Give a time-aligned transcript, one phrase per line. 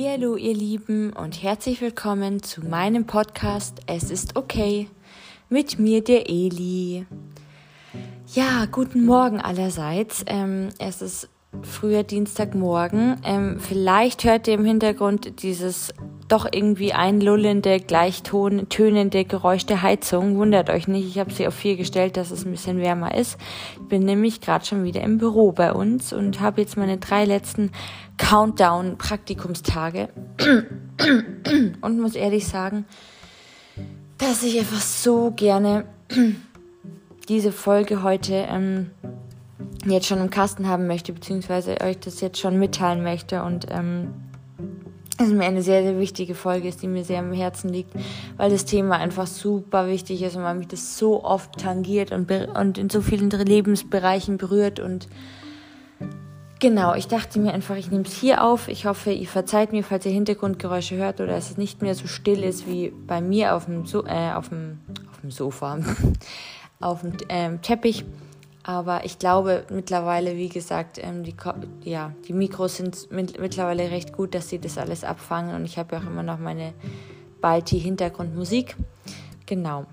[0.00, 4.88] Hallo ihr Lieben und herzlich willkommen zu meinem Podcast Es ist okay
[5.48, 7.04] mit mir der Eli.
[8.32, 10.22] Ja, guten Morgen allerseits.
[10.28, 11.28] Ähm, es ist
[11.62, 13.20] früher Dienstagmorgen.
[13.24, 15.92] Ähm, vielleicht hört ihr im Hintergrund dieses
[16.28, 20.36] doch irgendwie einlullende, gleichtönende Geräusch der Heizung.
[20.36, 23.38] Wundert euch nicht, ich habe sie auf vier gestellt, dass es ein bisschen wärmer ist.
[23.80, 27.24] Ich bin nämlich gerade schon wieder im Büro bei uns und habe jetzt meine drei
[27.24, 27.72] letzten
[28.18, 30.10] Countdown-Praktikumstage
[31.80, 32.84] und muss ehrlich sagen,
[34.18, 35.84] dass ich einfach so gerne
[37.28, 38.90] diese Folge heute ähm,
[39.86, 44.12] jetzt schon im Kasten haben möchte, beziehungsweise euch das jetzt schon mitteilen möchte und ähm,
[45.18, 47.92] es mir eine sehr, sehr wichtige Folge ist, die mir sehr am Herzen liegt,
[48.36, 52.30] weil das Thema einfach super wichtig ist und weil mich das so oft tangiert und,
[52.30, 55.08] und in so vielen Lebensbereichen berührt und
[56.60, 58.66] Genau, ich dachte mir einfach, ich nehme es hier auf.
[58.66, 62.42] Ich hoffe, ihr verzeiht mir, falls ihr Hintergrundgeräusche hört oder es nicht mehr so still
[62.42, 65.78] ist wie bei mir auf dem, so äh, auf dem, auf dem Sofa,
[66.80, 68.04] auf dem ähm, Teppich.
[68.62, 71.34] Aber ich glaube mittlerweile, wie gesagt, ähm, die,
[71.84, 75.54] ja, die Mikros sind mit, mittlerweile recht gut, dass sie das alles abfangen.
[75.54, 76.74] Und ich habe ja auch immer noch meine
[77.40, 78.76] Balti-Hintergrundmusik.
[79.46, 79.86] Genau.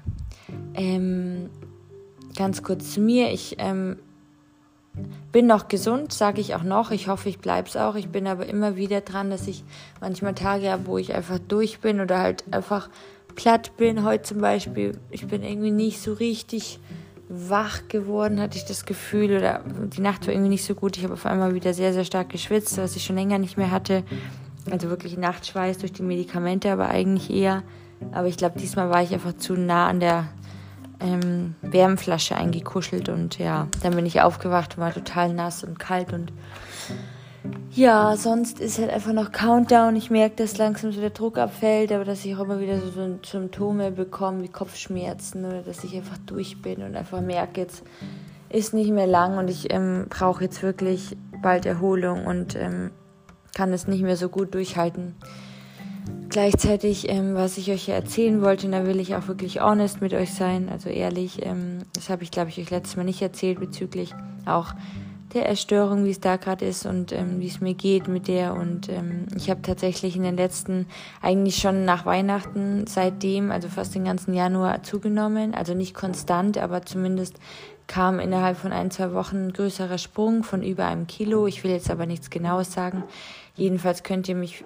[0.73, 1.49] Ähm,
[2.35, 3.31] ganz kurz zu mir.
[3.31, 3.97] Ich ähm,
[5.31, 6.91] bin noch gesund, sage ich auch noch.
[6.91, 7.95] Ich hoffe, ich bleibe es auch.
[7.95, 9.63] Ich bin aber immer wieder dran, dass ich
[10.01, 12.89] manchmal Tage habe, wo ich einfach durch bin oder halt einfach
[13.35, 14.03] platt bin.
[14.03, 16.79] Heute zum Beispiel, ich bin irgendwie nicht so richtig
[17.27, 20.97] wach geworden, hatte ich das Gefühl, oder die Nacht war irgendwie nicht so gut.
[20.97, 23.71] Ich habe auf einmal wieder sehr, sehr stark geschwitzt, was ich schon länger nicht mehr
[23.71, 24.03] hatte.
[24.69, 27.63] Also wirklich Nachtschweiß durch die Medikamente, aber eigentlich eher.
[28.11, 30.27] Aber ich glaube, diesmal war ich einfach zu nah an der
[30.99, 36.13] ähm, Wärmflasche eingekuschelt und ja, dann bin ich aufgewacht und war total nass und kalt
[36.13, 36.31] und
[37.71, 39.95] ja, sonst ist halt einfach noch Countdown.
[39.95, 42.89] Ich merke, dass langsam so der Druck abfällt, aber dass ich auch immer wieder so,
[42.89, 47.83] so Symptome bekomme wie Kopfschmerzen oder dass ich einfach durch bin und einfach merke, jetzt
[48.49, 52.91] ist nicht mehr lang und ich ähm, brauche jetzt wirklich bald Erholung und ähm,
[53.53, 55.15] kann es nicht mehr so gut durchhalten.
[56.29, 60.01] Gleichzeitig, ähm, was ich euch hier erzählen wollte, und da will ich auch wirklich honest
[60.01, 63.21] mit euch sein, also ehrlich, ähm, das habe ich, glaube ich, euch letztes Mal nicht
[63.21, 64.13] erzählt bezüglich
[64.45, 64.73] auch
[65.35, 68.53] der Erstörung, wie es da gerade ist und ähm, wie es mir geht mit der.
[68.53, 70.87] Und ähm, ich habe tatsächlich in den letzten,
[71.21, 75.53] eigentlich schon nach Weihnachten seitdem, also fast den ganzen Januar zugenommen.
[75.53, 77.35] Also nicht konstant, aber zumindest
[77.87, 81.45] kam innerhalb von ein, zwei Wochen ein größerer Sprung von über einem Kilo.
[81.45, 83.03] Ich will jetzt aber nichts Genaues sagen.
[83.55, 84.65] Jedenfalls könnt ihr mich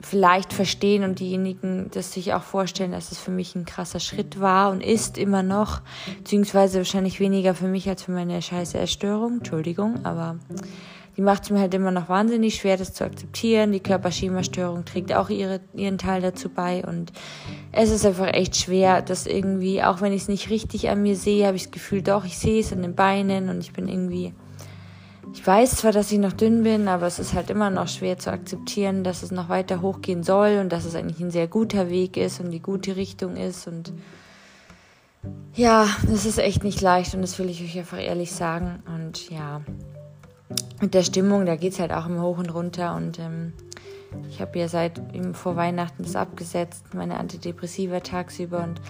[0.00, 4.40] vielleicht verstehen und diejenigen das sich auch vorstellen, dass es für mich ein krasser Schritt
[4.40, 5.82] war und ist immer noch,
[6.18, 10.38] beziehungsweise wahrscheinlich weniger für mich als für meine scheiße Erstörung, Entschuldigung, aber
[11.16, 13.72] die macht es mir halt immer noch wahnsinnig schwer, das zu akzeptieren.
[13.72, 17.12] Die Körperschemastörung trägt auch ihre, ihren Teil dazu bei und
[17.72, 21.16] es ist einfach echt schwer, dass irgendwie, auch wenn ich es nicht richtig an mir
[21.16, 23.88] sehe, habe ich das Gefühl, doch, ich sehe es an den Beinen und ich bin
[23.88, 24.32] irgendwie
[25.32, 28.18] ich weiß zwar, dass ich noch dünn bin, aber es ist halt immer noch schwer
[28.18, 31.90] zu akzeptieren, dass es noch weiter hochgehen soll und dass es eigentlich ein sehr guter
[31.90, 33.66] Weg ist und die gute Richtung ist.
[33.66, 33.92] Und
[35.54, 38.82] ja, das ist echt nicht leicht und das will ich euch einfach ehrlich sagen.
[38.86, 39.60] Und ja,
[40.80, 42.94] mit der Stimmung, da geht es halt auch immer hoch und runter.
[42.94, 43.52] Und ähm,
[44.30, 45.00] ich habe ja seit
[45.32, 48.80] vor Weihnachten das abgesetzt, meine Antidepressiva tagsüber und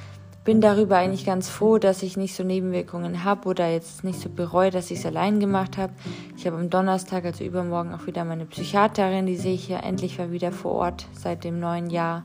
[0.49, 4.31] bin darüber eigentlich ganz froh, dass ich nicht so Nebenwirkungen habe oder jetzt nicht so
[4.31, 5.93] bereue, dass ich es allein gemacht habe.
[6.39, 10.17] Ich habe am Donnerstag, also übermorgen, auch wieder meine Psychiaterin, die sehe ich ja endlich
[10.17, 12.25] mal wieder vor Ort seit dem neuen Jahr.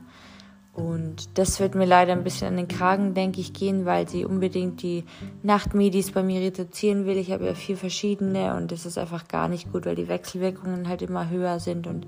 [0.72, 4.24] Und das wird mir leider ein bisschen an den Kragen, denke ich, gehen, weil sie
[4.24, 5.04] unbedingt die
[5.42, 7.18] Nachtmedis bei mir reduzieren will.
[7.18, 10.88] Ich habe ja vier verschiedene und das ist einfach gar nicht gut, weil die Wechselwirkungen
[10.88, 12.06] halt immer höher sind und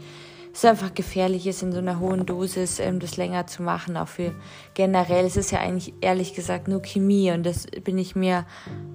[0.56, 4.08] es einfach gefährlich ist, in so einer hohen Dosis ähm, das länger zu machen, auch
[4.08, 4.34] für
[4.74, 5.24] generell.
[5.24, 8.46] Es ist ja eigentlich ehrlich gesagt nur Chemie und das bin ich mir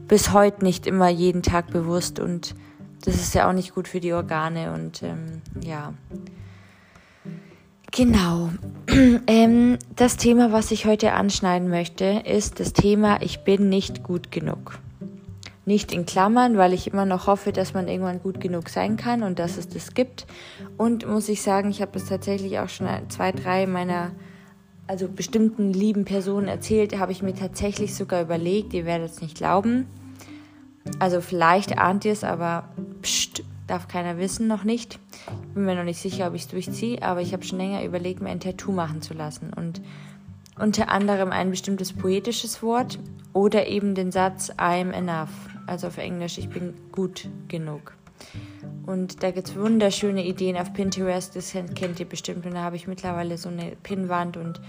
[0.07, 2.55] bis heute nicht immer jeden Tag bewusst und
[3.05, 5.93] das ist ja auch nicht gut für die Organe und ähm, ja.
[7.91, 8.49] Genau.
[9.27, 14.31] ähm, das Thema, was ich heute anschneiden möchte, ist das Thema Ich bin nicht gut
[14.31, 14.79] genug
[15.65, 19.23] nicht in Klammern, weil ich immer noch hoffe, dass man irgendwann gut genug sein kann
[19.23, 20.25] und dass es das gibt.
[20.77, 24.11] Und muss ich sagen, ich habe das tatsächlich auch schon zwei, drei meiner
[24.87, 29.37] also bestimmten lieben Personen erzählt, habe ich mir tatsächlich sogar überlegt, ihr werdet es nicht
[29.37, 29.85] glauben.
[30.99, 32.69] Also vielleicht ahnt ihr es, aber
[33.01, 34.99] pst, darf keiner wissen, noch nicht.
[35.47, 37.85] Ich bin mir noch nicht sicher, ob ich es durchziehe, aber ich habe schon länger
[37.85, 39.53] überlegt, mir ein Tattoo machen zu lassen.
[39.53, 39.81] Und
[40.59, 42.99] unter anderem ein bestimmtes poetisches Wort
[43.31, 45.29] oder eben den Satz I'm enough
[45.71, 47.93] also auf Englisch, ich bin gut genug.
[48.85, 52.45] Und da gibt es wunderschöne Ideen auf Pinterest, das kennt ihr bestimmt.
[52.45, 54.61] Und da habe ich mittlerweile so eine Pinnwand und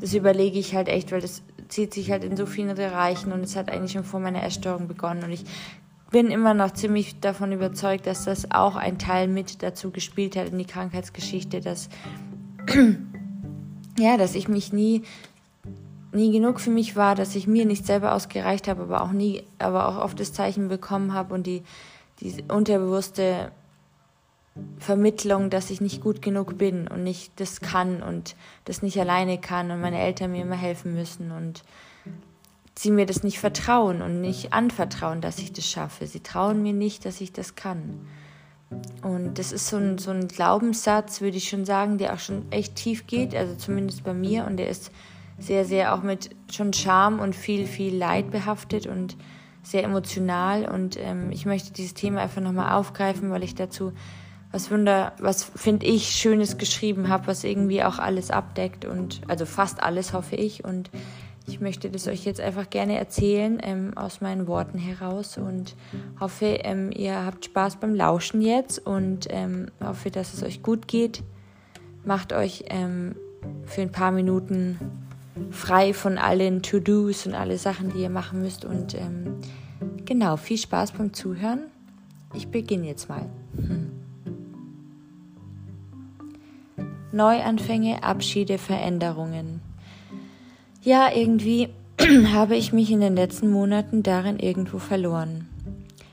[0.00, 3.40] das überlege ich halt echt, weil das zieht sich halt in so vielen Bereichen und
[3.40, 5.24] es hat eigentlich schon vor meiner Essstörung begonnen.
[5.24, 5.44] Und ich
[6.10, 10.50] bin immer noch ziemlich davon überzeugt, dass das auch ein Teil mit dazu gespielt hat
[10.50, 11.88] in die Krankheitsgeschichte, dass
[13.98, 15.02] ja, dass ich mich nie
[16.12, 19.42] nie genug für mich war, dass ich mir nicht selber ausgereicht habe, aber auch nie,
[19.58, 21.62] aber auch oft das Zeichen bekommen habe und die,
[22.20, 23.50] die unterbewusste
[24.78, 28.36] Vermittlung, dass ich nicht gut genug bin und nicht das kann und
[28.66, 31.62] das nicht alleine kann und meine Eltern mir immer helfen müssen und
[32.74, 36.06] sie mir das nicht vertrauen und nicht anvertrauen, dass ich das schaffe.
[36.06, 38.06] Sie trauen mir nicht, dass ich das kann.
[39.02, 42.50] Und das ist so ein, so ein Glaubenssatz, würde ich schon sagen, der auch schon
[42.50, 44.90] echt tief geht, also zumindest bei mir und der ist
[45.38, 49.16] sehr, sehr auch mit schon Scham und viel, viel Leid behaftet und
[49.62, 50.68] sehr emotional.
[50.68, 53.92] Und ähm, ich möchte dieses Thema einfach nochmal aufgreifen, weil ich dazu
[54.52, 59.46] was Wunder, was finde ich Schönes geschrieben habe, was irgendwie auch alles abdeckt und also
[59.46, 60.62] fast alles hoffe ich.
[60.62, 60.90] Und
[61.46, 65.74] ich möchte das euch jetzt einfach gerne erzählen ähm, aus meinen Worten heraus und
[66.20, 70.86] hoffe, ähm, ihr habt Spaß beim Lauschen jetzt und ähm, hoffe, dass es euch gut
[70.86, 71.22] geht.
[72.04, 73.16] Macht euch ähm,
[73.64, 74.78] für ein paar Minuten
[75.50, 78.64] frei von allen To-Dos und alle Sachen, die ihr machen müsst.
[78.64, 79.36] Und ähm,
[80.04, 81.64] genau, viel Spaß beim Zuhören.
[82.34, 83.26] Ich beginne jetzt mal.
[83.56, 83.90] Hm.
[87.12, 89.60] Neuanfänge, Abschiede, Veränderungen.
[90.82, 91.68] Ja, irgendwie
[92.32, 95.46] habe ich mich in den letzten Monaten darin irgendwo verloren.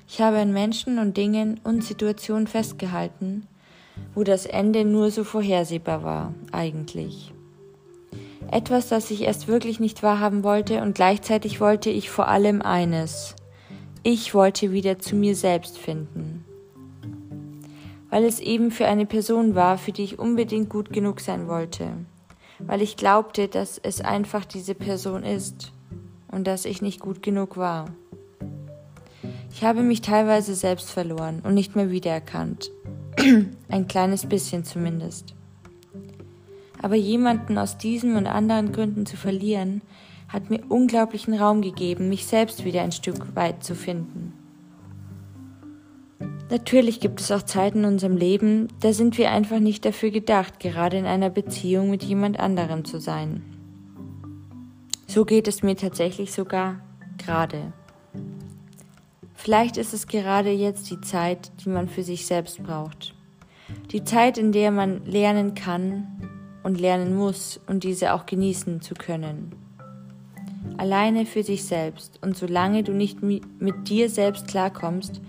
[0.07, 3.48] Ich habe an Menschen und Dingen und Situationen festgehalten,
[4.13, 7.31] wo das Ende nur so vorhersehbar war, eigentlich.
[8.51, 13.35] Etwas, das ich erst wirklich nicht wahrhaben wollte und gleichzeitig wollte ich vor allem eines.
[14.01, 16.45] Ich wollte wieder zu mir selbst finden.
[18.09, 21.91] Weil es eben für eine Person war, für die ich unbedingt gut genug sein wollte.
[22.57, 25.71] Weil ich glaubte, dass es einfach diese Person ist
[26.31, 27.85] und dass ich nicht gut genug war.
[29.51, 32.71] Ich habe mich teilweise selbst verloren und nicht mehr wiedererkannt.
[33.67, 35.35] Ein kleines bisschen zumindest.
[36.81, 39.81] Aber jemanden aus diesen und anderen Gründen zu verlieren,
[40.29, 44.33] hat mir unglaublichen Raum gegeben, mich selbst wieder ein Stück weit zu finden.
[46.49, 50.59] Natürlich gibt es auch Zeiten in unserem Leben, da sind wir einfach nicht dafür gedacht,
[50.59, 53.43] gerade in einer Beziehung mit jemand anderem zu sein.
[55.05, 56.81] So geht es mir tatsächlich sogar
[57.17, 57.73] gerade.
[59.35, 63.15] Vielleicht ist es gerade jetzt die Zeit, die man für sich selbst braucht.
[63.91, 66.38] Die Zeit, in der man lernen kann,
[66.69, 69.51] und lernen muss und diese auch genießen zu können.
[70.77, 75.19] Alleine für sich selbst und solange du nicht mit dir selbst klarkommst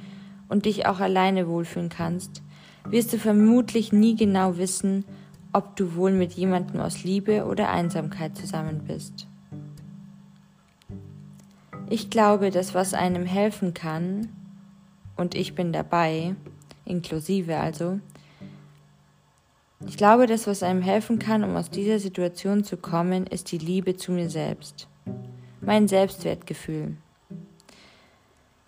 [0.49, 2.43] und dich auch alleine wohlfühlen kannst,
[2.85, 5.05] wirst du vermutlich nie genau wissen,
[5.53, 9.27] ob du wohl mit jemandem aus Liebe oder Einsamkeit zusammen bist.
[11.89, 14.29] Ich glaube, dass was einem helfen kann,
[15.17, 16.37] und ich bin dabei,
[16.85, 17.99] inklusive also,
[19.87, 23.59] ich glaube, das, was einem helfen kann, um aus dieser Situation zu kommen, ist die
[23.59, 24.89] Liebe zu mir selbst.
[25.61, 26.97] Mein Selbstwertgefühl.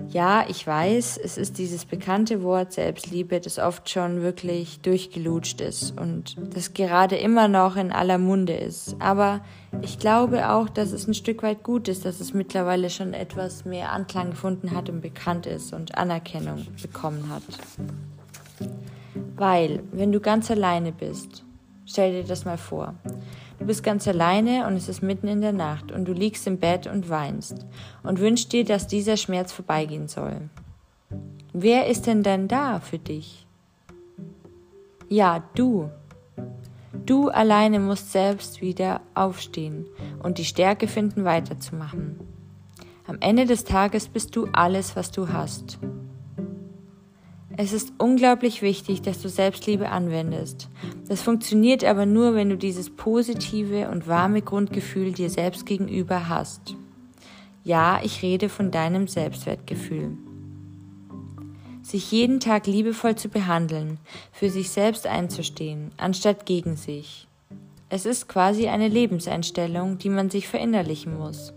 [0.08, 5.98] Ja, ich weiß, es ist dieses bekannte Wort Selbstliebe, das oft schon wirklich durchgelutscht ist
[5.98, 8.96] und das gerade immer noch in aller Munde ist.
[8.98, 9.40] Aber
[9.80, 13.64] ich glaube auch, dass es ein Stück weit gut ist, dass es mittlerweile schon etwas
[13.64, 17.42] mehr Anklang gefunden hat und bekannt ist und Anerkennung bekommen hat.
[19.36, 21.44] Weil, wenn du ganz alleine bist,
[21.86, 22.94] stell dir das mal vor.
[23.58, 26.58] Du bist ganz alleine und es ist mitten in der Nacht und du liegst im
[26.58, 27.66] Bett und weinst
[28.02, 30.50] und wünschst dir, dass dieser Schmerz vorbeigehen soll.
[31.52, 33.46] Wer ist denn dann da für dich?
[35.08, 35.90] Ja, du.
[37.04, 39.86] Du alleine musst selbst wieder aufstehen
[40.22, 42.18] und die Stärke finden, weiterzumachen.
[43.06, 45.78] Am Ende des Tages bist du alles, was du hast.
[47.62, 50.68] Es ist unglaublich wichtig, dass du Selbstliebe anwendest.
[51.06, 56.74] Das funktioniert aber nur, wenn du dieses positive und warme Grundgefühl dir selbst gegenüber hast.
[57.62, 60.18] Ja, ich rede von deinem Selbstwertgefühl.
[61.82, 64.00] Sich jeden Tag liebevoll zu behandeln,
[64.32, 67.28] für sich selbst einzustehen, anstatt gegen sich.
[67.88, 71.54] Es ist quasi eine Lebenseinstellung, die man sich verinnerlichen muss.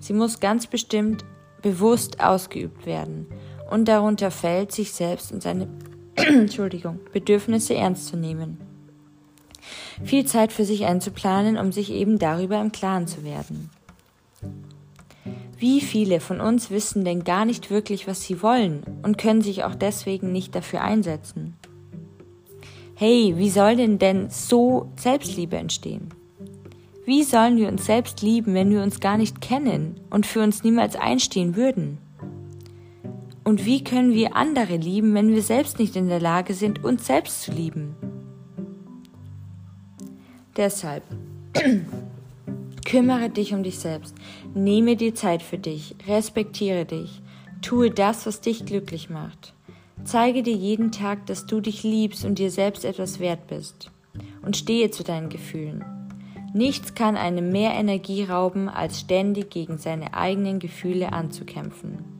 [0.00, 1.24] Sie muss ganz bestimmt
[1.62, 3.28] bewusst ausgeübt werden
[3.70, 5.68] und darunter fällt, sich selbst und seine
[6.16, 8.58] Entschuldigung, Bedürfnisse ernst zu nehmen.
[10.02, 13.70] Viel Zeit für sich einzuplanen, um sich eben darüber im Klaren zu werden.
[15.58, 19.64] Wie viele von uns wissen denn gar nicht wirklich, was sie wollen und können sich
[19.64, 21.56] auch deswegen nicht dafür einsetzen?
[22.94, 26.10] Hey, wie soll denn denn so Selbstliebe entstehen?
[27.04, 30.62] Wie sollen wir uns selbst lieben, wenn wir uns gar nicht kennen und für uns
[30.62, 31.98] niemals einstehen würden?
[33.48, 37.06] Und wie können wir andere lieben, wenn wir selbst nicht in der Lage sind, uns
[37.06, 37.96] selbst zu lieben?
[40.54, 41.02] Deshalb
[42.84, 44.14] kümmere dich um dich selbst,
[44.52, 47.22] nehme dir Zeit für dich, respektiere dich,
[47.62, 49.54] tue das, was dich glücklich macht.
[50.04, 53.90] Zeige dir jeden Tag, dass du dich liebst und dir selbst etwas wert bist.
[54.42, 55.82] Und stehe zu deinen Gefühlen.
[56.52, 62.17] Nichts kann einem mehr Energie rauben, als ständig gegen seine eigenen Gefühle anzukämpfen.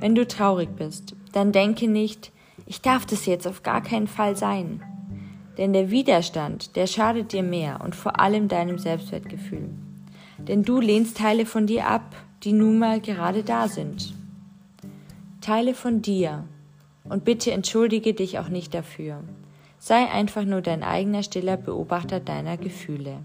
[0.00, 2.32] Wenn du traurig bist, dann denke nicht,
[2.66, 4.82] ich darf das jetzt auf gar keinen Fall sein.
[5.58, 9.68] Denn der Widerstand, der schadet dir mehr und vor allem deinem Selbstwertgefühl.
[10.38, 14.14] Denn du lehnst Teile von dir ab, die nun mal gerade da sind.
[15.42, 16.44] Teile von dir.
[17.04, 19.22] Und bitte entschuldige dich auch nicht dafür.
[19.78, 23.18] Sei einfach nur dein eigener stiller Beobachter deiner Gefühle.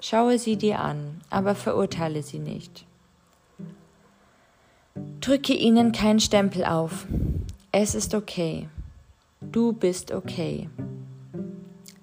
[0.00, 2.84] Schaue sie dir an, aber verurteile sie nicht.
[5.20, 7.06] Drücke ihnen keinen Stempel auf.
[7.70, 8.68] Es ist okay.
[9.40, 10.68] Du bist okay.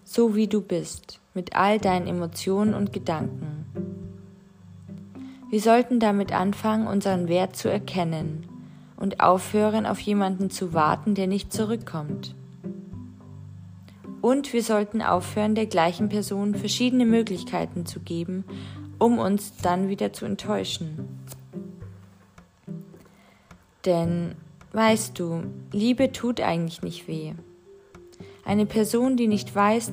[0.04, 3.66] So wie du bist, mit all deinen Emotionen und Gedanken.
[5.50, 8.46] Wir sollten damit anfangen, unseren Wert zu erkennen
[8.98, 12.36] und aufhören, auf jemanden zu warten, der nicht zurückkommt.
[14.22, 18.44] Und wir sollten aufhören, der gleichen Person verschiedene Möglichkeiten zu geben,
[18.98, 21.08] um uns dann wieder zu enttäuschen.
[23.86, 24.36] Denn,
[24.74, 27.34] weißt du, Liebe tut eigentlich nicht weh.
[28.44, 29.92] Eine Person, die nicht weiß,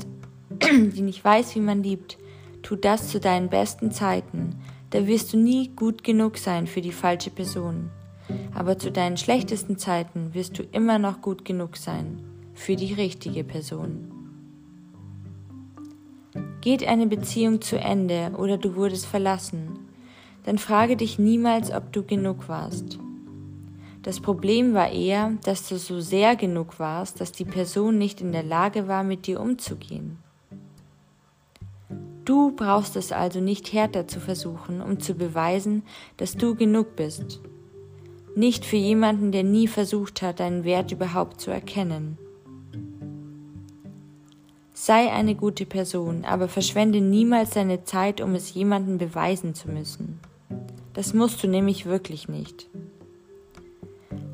[0.51, 2.19] die nicht weiß, wie man liebt,
[2.63, 4.57] tut das zu deinen besten Zeiten.
[4.91, 7.91] Da wirst du nie gut genug sein für die falsche Person.
[8.55, 12.25] Aber zu deinen schlechtesten Zeiten wirst du immer noch gut genug sein
[12.55, 14.13] für die richtige Person.
[16.61, 19.79] Geht eine Beziehung zu Ende oder du wurdest verlassen,
[20.45, 22.99] dann frage dich niemals, ob du genug warst.
[24.07, 28.31] Das Problem war eher, dass du so sehr genug warst, dass die Person nicht in
[28.31, 30.19] der Lage war, mit dir umzugehen.
[32.25, 35.83] Du brauchst es also nicht härter zu versuchen, um zu beweisen,
[36.19, 37.41] dass du genug bist.
[38.37, 42.17] Nicht für jemanden, der nie versucht hat, deinen Wert überhaupt zu erkennen.
[44.73, 50.21] Sei eine gute Person, aber verschwende niemals deine Zeit, um es jemandem beweisen zu müssen.
[50.95, 52.69] Das musst du nämlich wirklich nicht.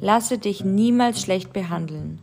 [0.03, 2.19] Lasse dich niemals schlecht behandeln.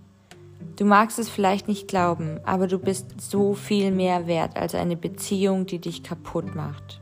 [0.75, 4.97] Du magst es vielleicht nicht glauben, aber du bist so viel mehr wert als eine
[4.97, 6.99] Beziehung, die dich kaputt macht.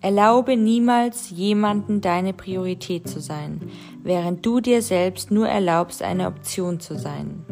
[0.00, 3.60] Erlaube niemals jemanden deine Priorität zu sein,
[4.02, 7.44] während du dir selbst nur erlaubst, eine Option zu sein.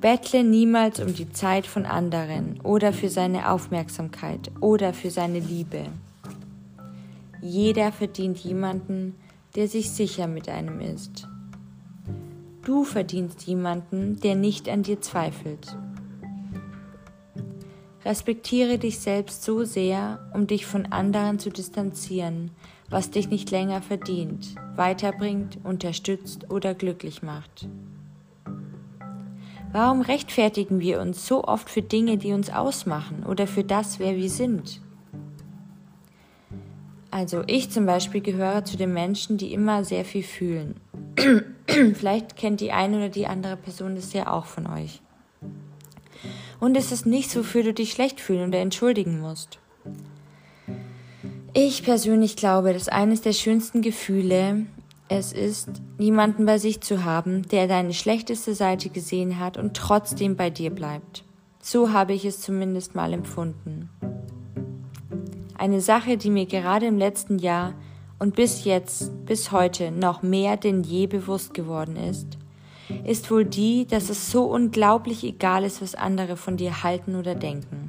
[0.00, 5.84] Bettle niemals um die Zeit von anderen oder für seine Aufmerksamkeit oder für seine Liebe.
[7.40, 9.14] Jeder verdient jemanden,
[9.54, 11.28] der sich sicher mit einem ist.
[12.64, 15.76] Du verdienst jemanden, der nicht an dir zweifelt.
[18.04, 22.50] Respektiere dich selbst so sehr, um dich von anderen zu distanzieren,
[22.90, 27.68] was dich nicht länger verdient, weiterbringt, unterstützt oder glücklich macht.
[29.72, 34.16] Warum rechtfertigen wir uns so oft für Dinge, die uns ausmachen oder für das, wer
[34.16, 34.80] wir sind?
[37.18, 40.76] Also ich zum Beispiel gehöre zu den Menschen, die immer sehr viel fühlen.
[41.66, 45.02] Vielleicht kennt die eine oder die andere Person das ja auch von euch.
[46.60, 49.58] Und es ist nichts, wofür du dich schlecht fühlen oder entschuldigen musst.
[51.54, 54.66] Ich persönlich glaube, dass eines der schönsten Gefühle
[55.08, 60.36] es ist, niemanden bei sich zu haben, der deine schlechteste Seite gesehen hat und trotzdem
[60.36, 61.24] bei dir bleibt.
[61.60, 63.90] So habe ich es zumindest mal empfunden.
[65.58, 67.74] Eine Sache, die mir gerade im letzten Jahr
[68.20, 72.38] und bis jetzt, bis heute noch mehr denn je bewusst geworden ist,
[73.04, 77.34] ist wohl die, dass es so unglaublich egal ist, was andere von dir halten oder
[77.34, 77.88] denken.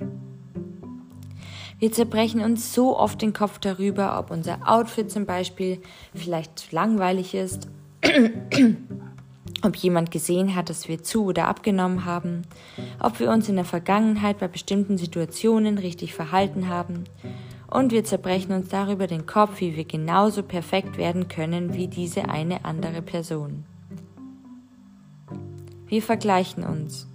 [1.77, 5.79] Wir zerbrechen uns so oft den Kopf darüber, ob unser Outfit zum Beispiel
[6.15, 7.69] vielleicht zu langweilig ist,
[9.61, 12.41] ob jemand gesehen hat, dass wir zu oder abgenommen haben,
[12.99, 17.03] ob wir uns in der Vergangenheit bei bestimmten Situationen richtig verhalten haben.
[17.69, 22.27] Und wir zerbrechen uns darüber den Kopf, wie wir genauso perfekt werden können wie diese
[22.27, 23.63] eine andere Person.
[25.87, 27.07] Wir vergleichen uns.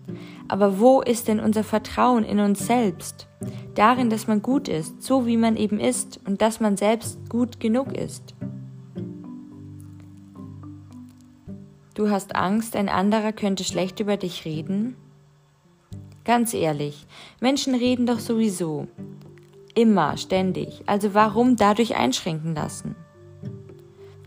[0.46, 3.28] Aber wo ist denn unser Vertrauen in uns selbst?
[3.74, 7.58] Darin, dass man gut ist, so wie man eben ist und dass man selbst gut
[7.60, 8.34] genug ist.
[11.94, 14.96] Du hast Angst, ein anderer könnte schlecht über dich reden?
[16.24, 17.06] Ganz ehrlich,
[17.40, 18.88] Menschen reden doch sowieso.
[19.74, 20.82] Immer, ständig.
[20.86, 22.94] Also warum dadurch einschränken lassen?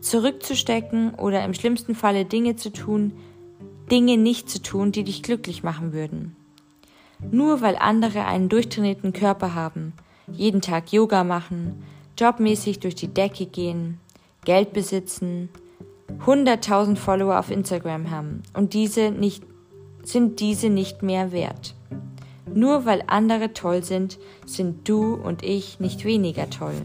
[0.02, 3.14] Zurückzustecken oder im schlimmsten Falle Dinge zu tun,
[3.90, 6.36] Dinge nicht zu tun, die dich glücklich machen würden.
[7.32, 9.94] Nur weil andere einen durchtrainierten Körper haben,
[10.32, 11.84] jeden Tag Yoga machen,
[12.18, 14.00] jobmäßig durch die Decke gehen,
[14.44, 15.50] Geld besitzen,
[16.26, 19.44] 100.000 Follower auf Instagram haben und diese nicht,
[20.04, 21.77] sind diese nicht mehr wert.
[22.54, 26.82] Nur weil andere toll sind, sind du und ich nicht weniger toll.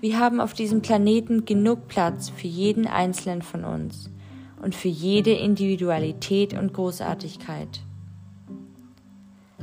[0.00, 4.10] Wir haben auf diesem Planeten genug Platz für jeden Einzelnen von uns
[4.60, 7.80] und für jede Individualität und Großartigkeit.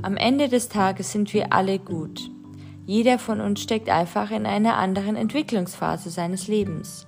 [0.01, 2.31] Am Ende des Tages sind wir alle gut.
[2.87, 7.05] Jeder von uns steckt einfach in einer anderen Entwicklungsphase seines Lebens.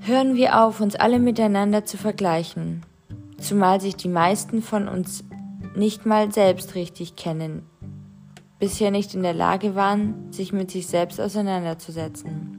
[0.00, 2.82] Hören wir auf, uns alle miteinander zu vergleichen,
[3.40, 5.24] zumal sich die meisten von uns
[5.74, 7.62] nicht mal selbst richtig kennen,
[8.58, 12.56] bisher nicht in der Lage waren, sich mit sich selbst auseinanderzusetzen.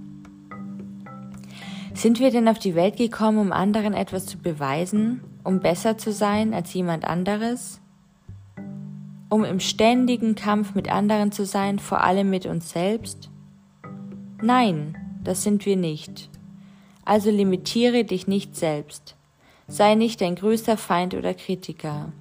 [1.94, 6.12] Sind wir denn auf die Welt gekommen, um anderen etwas zu beweisen, um besser zu
[6.12, 7.82] sein als jemand anderes?
[9.30, 13.30] Um im ständigen Kampf mit anderen zu sein, vor allem mit uns selbst?
[14.42, 16.30] Nein, das sind wir nicht.
[17.06, 19.16] Also limitiere dich nicht selbst.
[19.72, 22.12] Sei nicht dein größter Feind oder Kritiker.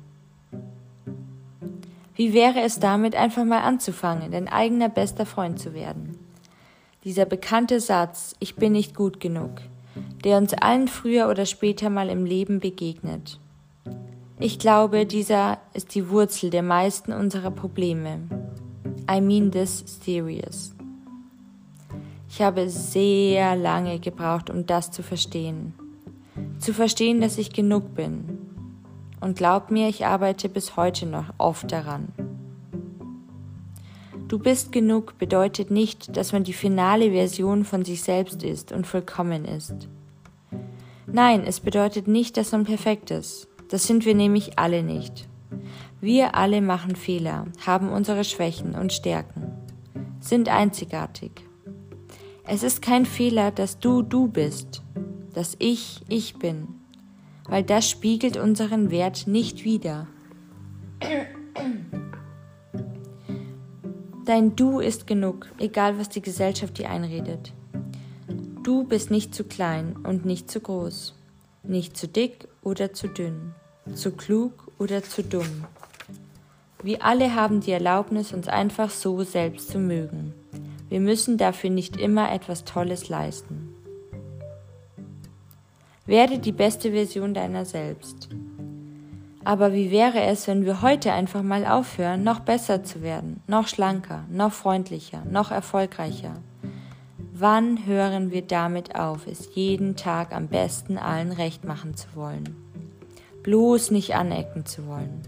[2.15, 6.17] Wie wäre es damit, einfach mal anzufangen, dein eigener bester Freund zu werden?
[7.03, 9.51] Dieser bekannte Satz, ich bin nicht gut genug,
[10.23, 13.41] der uns allen früher oder später mal im Leben begegnet.
[14.39, 18.21] Ich glaube, dieser ist die Wurzel der meisten unserer Probleme.
[19.11, 20.73] I mean this serious.
[22.29, 25.75] Ich habe sehr lange gebraucht, um das zu verstehen.
[26.59, 28.39] Zu verstehen, dass ich genug bin.
[29.21, 32.09] Und glaub mir, ich arbeite bis heute noch oft daran.
[34.29, 38.87] Du bist genug bedeutet nicht, dass man die finale Version von sich selbst ist und
[38.87, 39.89] vollkommen ist.
[41.07, 43.49] Nein, es bedeutet nicht, dass man perfekt ist.
[43.69, 45.29] Das sind wir nämlich alle nicht.
[46.01, 49.53] Wir alle machen Fehler, haben unsere Schwächen und Stärken,
[50.21, 51.33] sind einzigartig.
[52.45, 54.83] Es ist kein Fehler, dass du du bist,
[55.41, 56.69] dass ich ich bin,
[57.47, 60.07] weil das spiegelt unseren Wert nicht wider.
[64.27, 67.55] Dein Du ist genug, egal was die Gesellschaft dir einredet.
[68.63, 71.15] Du bist nicht zu klein und nicht zu groß,
[71.63, 73.55] nicht zu dick oder zu dünn,
[73.95, 75.65] zu klug oder zu dumm.
[76.83, 80.35] Wir alle haben die Erlaubnis, uns einfach so selbst zu mögen.
[80.91, 83.70] Wir müssen dafür nicht immer etwas Tolles leisten.
[86.11, 88.29] Werde die beste Version deiner selbst.
[89.45, 93.69] Aber wie wäre es, wenn wir heute einfach mal aufhören, noch besser zu werden, noch
[93.69, 96.43] schlanker, noch freundlicher, noch erfolgreicher?
[97.33, 102.57] Wann hören wir damit auf, es jeden Tag am besten allen recht machen zu wollen?
[103.45, 105.23] Bloß nicht anecken zu wollen.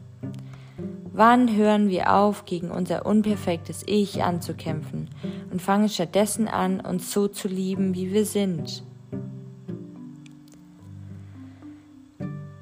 [1.12, 5.10] Wann hören wir auf, gegen unser unperfektes Ich anzukämpfen
[5.52, 8.82] und fangen stattdessen an, uns so zu lieben, wie wir sind?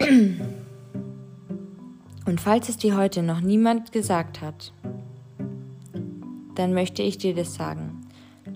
[0.00, 0.40] Und
[2.40, 4.72] falls es dir heute noch niemand gesagt hat,
[6.54, 8.00] dann möchte ich dir das sagen.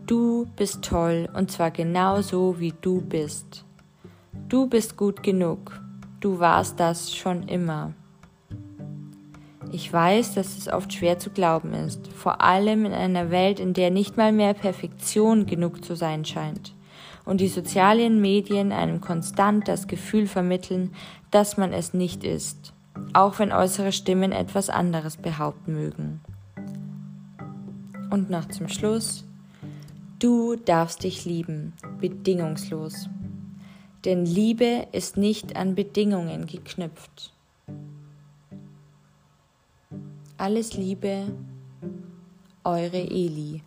[0.06, 3.64] Du bist toll und zwar genau so, wie du bist.
[4.48, 5.80] Du bist gut genug.
[6.20, 7.92] Du warst das schon immer.
[9.72, 13.74] Ich weiß, dass es oft schwer zu glauben ist, vor allem in einer Welt, in
[13.74, 16.73] der nicht mal mehr Perfektion genug zu sein scheint
[17.24, 20.92] und die sozialen Medien einem konstant das Gefühl vermitteln,
[21.30, 22.74] dass man es nicht ist
[23.12, 26.20] auch wenn äußere Stimmen etwas anderes behaupten mögen.
[28.10, 29.24] Und noch zum Schluss,
[30.18, 33.08] du darfst dich lieben, bedingungslos.
[34.04, 37.32] Denn Liebe ist nicht an Bedingungen geknüpft.
[40.36, 41.32] Alles Liebe,
[42.64, 43.62] eure Eli.